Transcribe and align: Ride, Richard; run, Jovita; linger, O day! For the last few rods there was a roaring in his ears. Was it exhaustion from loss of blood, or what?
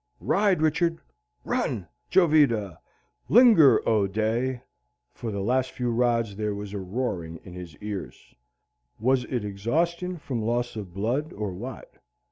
Ride, 0.19 0.63
Richard; 0.63 0.97
run, 1.45 1.87
Jovita; 2.09 2.79
linger, 3.29 3.87
O 3.87 4.07
day! 4.07 4.61
For 5.13 5.29
the 5.31 5.43
last 5.43 5.73
few 5.73 5.91
rods 5.91 6.35
there 6.37 6.55
was 6.55 6.73
a 6.73 6.79
roaring 6.79 7.39
in 7.43 7.53
his 7.53 7.77
ears. 7.81 8.33
Was 8.99 9.25
it 9.25 9.45
exhaustion 9.45 10.17
from 10.17 10.41
loss 10.41 10.75
of 10.75 10.91
blood, 10.91 11.31
or 11.33 11.51
what? 11.53 11.97